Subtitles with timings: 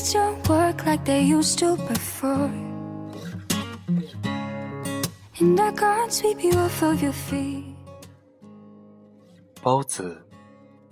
[0.00, 2.50] things don't work like they used to before.
[5.38, 7.64] And I can't sweep you off of your feet.
[9.62, 10.22] 包子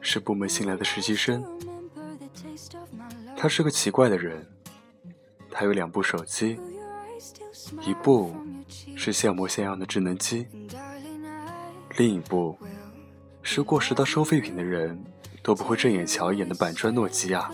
[0.00, 1.44] 是部门新来的实习生.
[3.36, 4.46] 他是个奇怪的人。
[5.50, 6.58] 他有两部手机
[7.82, 8.34] 一部?
[8.96, 10.46] 是现模现样的智能机
[11.96, 12.56] 另一部
[13.42, 15.02] 是过时到收废品的人
[15.42, 17.50] 都不会正眼瞧一眼的板砖诺基亚。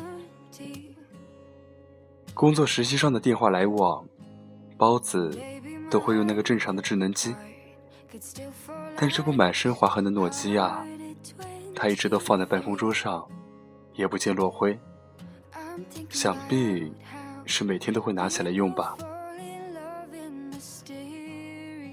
[2.37, 4.05] 工作实习上的电话来往，
[4.77, 5.35] 包子
[5.91, 7.35] 都会用那个正常的智能机，
[8.95, 11.75] 但这部满身划痕的诺基亚，out at 20.
[11.75, 13.27] 他一直都放在办公桌上，
[13.95, 14.79] 也不见落灰。
[16.11, 16.93] 想必
[17.47, 18.95] 是每天都会拿起来用吧。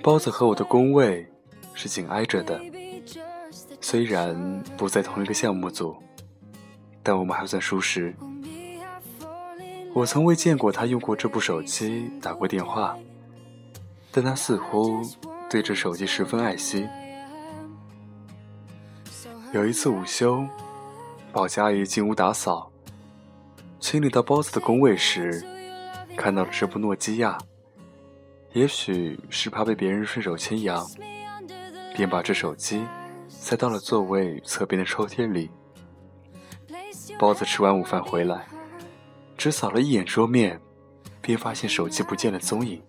[0.04, 1.26] 包子和我的工位
[1.74, 2.60] 是紧挨着的，
[3.80, 5.96] 虽然不在同一个项目组，
[7.02, 8.14] 但我们还算熟识。
[9.94, 12.98] 我从未见过他用过这部手机打过电话，
[14.12, 15.02] 但他似乎
[15.48, 16.88] 对这手机十分爱惜。
[19.54, 20.44] 有一次午休，
[21.32, 22.72] 保洁阿姨进屋打扫，
[23.80, 25.46] 清理到包子的工位时，
[26.18, 27.38] 看到了这部诺基亚。
[28.54, 30.84] 也许是怕被别人顺手牵羊，
[31.96, 32.84] 便把这手机
[33.28, 35.52] 塞到了座位侧边的抽屉里。
[37.20, 38.48] 包子吃完午饭回来，
[39.44, 40.58] 只扫了一眼桌面，
[41.20, 42.82] 便发现手机不见了踪影。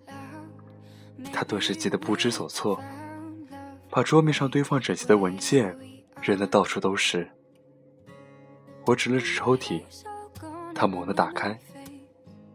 [1.32, 2.80] 他顿时急得不知所措，
[3.90, 5.76] 把桌面上堆放整齐的文件
[6.22, 7.28] 扔得到处都是。
[8.86, 9.82] 我指了指抽屉，
[10.76, 11.58] 他猛地打开，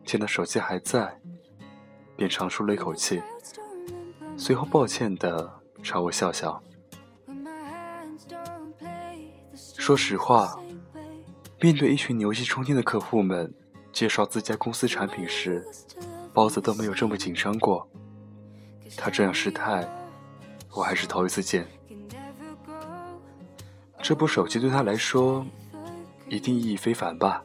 [0.05, 1.19] 见到手机还在，
[2.15, 3.21] 便长舒了一口气，
[4.37, 6.63] 随后抱歉地朝我笑笑。
[9.77, 10.57] 说实话，
[11.59, 13.53] 面对一群牛气冲天的客户们
[13.91, 15.65] 介绍自家公司产品时，
[16.33, 17.87] 包子都没有这么紧张过。
[18.97, 19.87] 他这样失态，
[20.71, 21.67] 我还是头一次见。
[24.01, 25.45] 这部手机对他来说，
[26.27, 27.43] 一定意义非凡吧？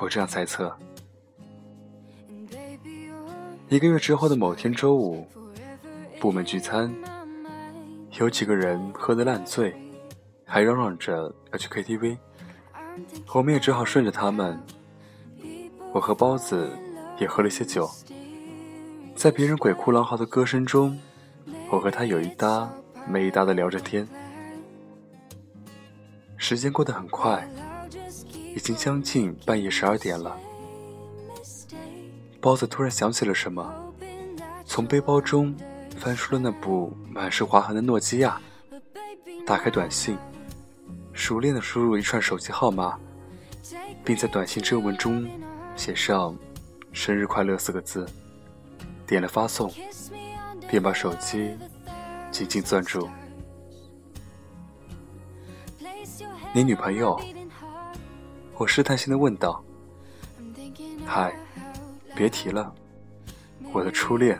[0.00, 0.76] 我这样猜测。
[3.68, 5.26] 一个月之后的某天周五，
[6.18, 6.92] 部门聚餐，
[8.18, 9.74] 有几个人喝得烂醉，
[10.44, 12.18] 还嚷嚷着要去 KTV，
[13.32, 14.60] 我们也只好顺着他们。
[15.92, 16.70] 我和包子
[17.18, 17.90] 也喝了些酒，
[19.16, 20.98] 在别人鬼哭狼嚎的歌声中，
[21.70, 22.70] 我和他有一搭
[23.08, 24.06] 没一搭的聊着天。
[26.36, 27.48] 时间过得很快，
[28.54, 30.38] 已经将近半夜十二点了。
[32.40, 33.74] 包子突然想起了什么，
[34.64, 35.54] 从背包中
[35.98, 38.40] 翻出了那部满是划痕的诺基亚，
[39.44, 40.16] 打开短信，
[41.12, 42.98] 熟练地输入一串手机号码，
[44.02, 45.28] 并在短信正文中
[45.76, 46.36] 写上
[46.92, 48.06] “生日快乐”四个字，
[49.06, 49.72] 点了发送，
[50.68, 51.56] 便把手机
[52.30, 53.08] 紧紧攥住。
[56.52, 57.18] 你女朋友？
[58.56, 59.64] 我试探性的问道
[61.06, 61.34] 嗨，
[62.14, 62.74] 别提了，
[63.72, 64.38] 我的初恋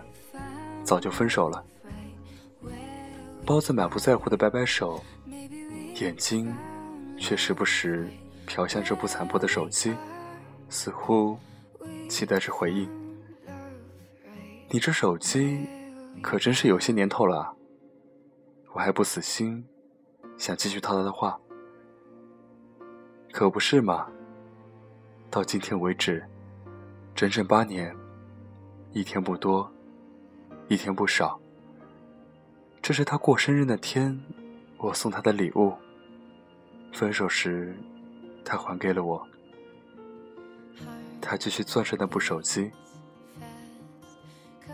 [0.85, 1.65] 早就分手了。”
[3.47, 5.03] 包子满不在乎的摆摆手，
[5.95, 6.55] 眼睛
[7.19, 8.09] 却时不时
[8.47, 9.95] 瞟向这部残破的手机，
[10.71, 11.37] 似乎
[12.09, 12.89] 期待着回应。
[14.71, 15.67] 你这手机
[16.23, 17.53] 可真是有些年头了啊！
[18.73, 19.65] 我还不死心，
[20.39, 21.39] 想继续套他的话。
[23.33, 24.07] 可不是嘛？
[25.29, 26.25] 到今天为止，
[27.17, 27.95] 整整八年，
[28.93, 29.69] 一天不多，
[30.69, 31.41] 一天不少。
[32.81, 34.19] 这是他过生日那天，
[34.79, 35.75] 我送他的礼物。
[36.93, 37.77] 分手时，
[38.45, 39.27] 他还给了我。
[41.31, 42.73] 他继续攥着那部手机。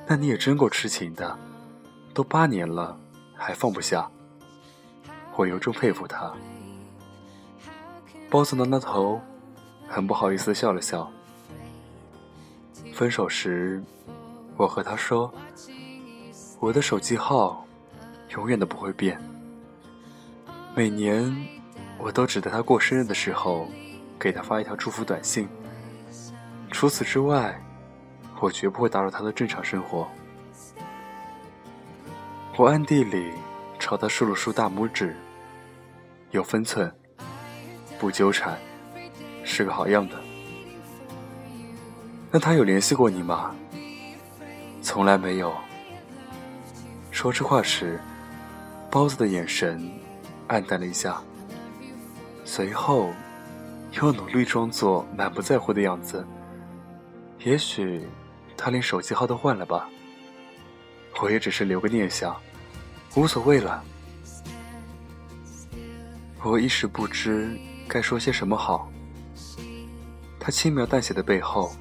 [0.06, 1.38] 那你也真够痴情的，
[2.14, 2.98] 都八年了
[3.34, 4.10] 还放不下。
[5.34, 6.32] 我由衷佩服他。
[8.30, 9.20] 包子挠挠头，
[9.86, 11.12] 很不好意思笑了笑。
[12.94, 13.84] 分手时，
[14.56, 15.30] 我和他说，
[16.58, 17.66] 我的手机号
[18.30, 19.20] 永远都不会变。
[20.74, 21.36] 每年，
[21.98, 23.68] 我都只在他过生日的时候
[24.18, 25.46] 给他发一条祝福短信。
[26.78, 27.58] 除此之外，
[28.38, 30.06] 我绝不会打扰他的正常生活。
[32.54, 33.32] 我暗地里
[33.78, 35.16] 朝他竖了竖大拇指，
[36.32, 36.94] 有分寸，
[37.98, 38.58] 不纠缠，
[39.42, 40.16] 是个好样的。
[42.30, 43.54] 那他有联系过你吗？
[44.82, 45.54] 从来没有。
[47.10, 47.98] 说这话时，
[48.90, 49.90] 包子的眼神
[50.48, 51.22] 暗淡了一下，
[52.44, 53.14] 随后
[53.92, 56.22] 又努力装作满不在乎的样子。
[57.44, 58.02] 也许
[58.56, 59.88] 他连手机号都换了吧。
[61.22, 62.36] 我也只是留个念想，
[63.14, 63.82] 无所谓了。
[66.42, 68.90] 我一时不知该说些什么好。
[70.38, 71.72] 他轻描淡写的背后，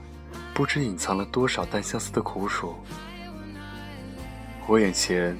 [0.53, 2.75] 不知隐藏了多少单相思的苦楚。
[4.67, 5.37] 我眼前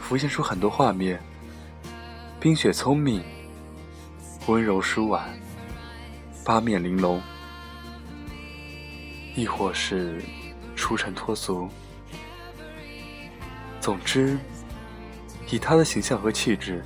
[0.00, 1.18] 浮现出很多画面：
[2.38, 3.22] 冰雪聪明，
[4.46, 5.26] 温柔舒婉，
[6.44, 7.22] 八面玲珑，
[9.34, 10.22] 亦或是
[10.76, 11.68] 出尘脱俗。
[13.80, 14.38] 总之，
[15.50, 16.82] 以他的形象和气质，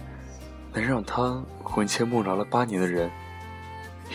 [0.73, 3.11] 能让他魂牵梦绕了八年的人，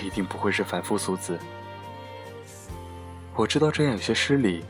[0.03, 1.39] 一定不会是凡夫俗子。
[3.35, 4.65] 我知道这样有些失礼，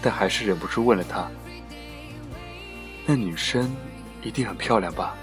[0.00, 1.30] 但还是忍不住问了他
[3.06, 3.70] ：“那女生
[4.22, 5.16] 一定很漂亮吧？”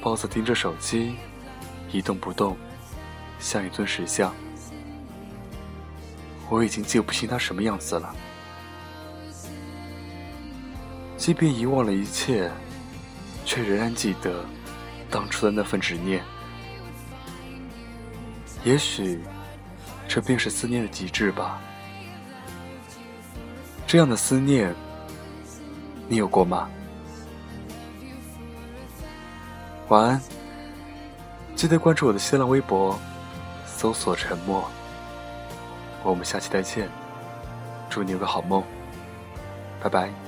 [0.00, 1.16] 包子盯着手机，
[1.90, 2.56] 一动不动，
[3.40, 4.32] 像一尊石像。
[6.48, 8.14] 我已经记不清他什么样子了。
[11.16, 12.50] 即便遗忘了一切，
[13.44, 14.44] 却仍然记得
[15.10, 16.22] 当初的那份执念。
[18.64, 19.20] 也许，
[20.06, 21.60] 这便是思念的极致吧。
[23.86, 24.74] 这样的思念，
[26.08, 26.68] 你有过吗？
[29.88, 30.20] 晚安，
[31.54, 32.98] 记得关注我的新浪微博，
[33.66, 34.68] 搜索“沉默”。
[36.10, 36.88] 我们下期再见，
[37.90, 38.62] 祝你有个好梦，
[39.82, 40.25] 拜拜。